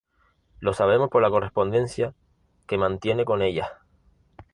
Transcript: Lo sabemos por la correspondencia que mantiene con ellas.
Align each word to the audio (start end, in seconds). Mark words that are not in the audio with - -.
Lo 0.59 0.73
sabemos 0.73 1.11
por 1.11 1.21
la 1.21 1.29
correspondencia 1.29 2.15
que 2.65 2.75
mantiene 2.79 3.23
con 3.23 3.43
ellas. 3.43 3.69